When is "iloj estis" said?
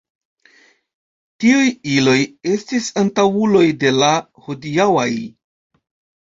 1.95-2.87